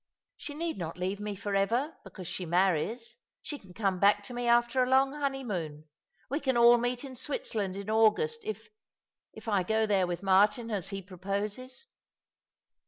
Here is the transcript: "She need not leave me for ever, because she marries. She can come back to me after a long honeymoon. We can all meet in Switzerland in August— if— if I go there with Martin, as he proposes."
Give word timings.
"She 0.37 0.55
need 0.55 0.79
not 0.79 0.97
leave 0.97 1.19
me 1.19 1.35
for 1.35 1.53
ever, 1.53 1.95
because 2.03 2.25
she 2.27 2.43
marries. 2.43 3.17
She 3.43 3.59
can 3.59 3.71
come 3.71 3.99
back 3.99 4.23
to 4.23 4.33
me 4.33 4.47
after 4.47 4.81
a 4.81 4.89
long 4.89 5.13
honeymoon. 5.13 5.87
We 6.27 6.39
can 6.39 6.57
all 6.57 6.79
meet 6.79 7.03
in 7.03 7.15
Switzerland 7.15 7.75
in 7.77 7.87
August— 7.87 8.41
if— 8.43 8.69
if 9.31 9.47
I 9.47 9.61
go 9.61 9.85
there 9.85 10.07
with 10.07 10.23
Martin, 10.23 10.71
as 10.71 10.89
he 10.89 11.03
proposes." 11.03 11.85